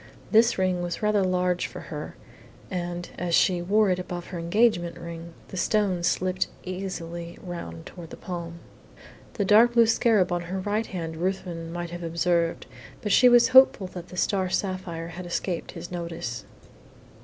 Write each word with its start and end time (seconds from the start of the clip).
This 0.31 0.57
ring 0.57 0.81
was 0.81 1.03
rather 1.03 1.23
large 1.23 1.67
for 1.67 1.79
her, 1.93 2.15
and 2.71 3.07
as 3.19 3.35
she 3.35 3.61
wore 3.61 3.91
it 3.91 3.99
above 3.99 4.31
the 4.31 4.39
engagement 4.39 4.97
ring, 4.97 5.35
the 5.49 5.57
stones 5.57 6.17
easily 6.63 7.35
slipped 7.35 7.47
round 7.47 7.85
toward 7.85 8.09
the 8.09 8.17
palm. 8.17 8.57
The 9.33 9.45
dark 9.45 9.73
blue 9.73 9.85
scarab 9.85 10.31
on 10.31 10.41
her 10.49 10.59
right 10.59 10.87
hand 10.87 11.17
Ruthven 11.17 11.71
might 11.71 11.91
have 11.91 12.01
observed; 12.01 12.65
but 13.03 13.11
she 13.11 13.29
was 13.29 13.49
hopeful 13.49 13.85
that 13.89 14.07
the 14.07 14.17
star 14.17 14.49
sapphire 14.49 15.09
had 15.09 15.27
escaped 15.27 15.73
his 15.73 15.91
notice. 15.91 16.45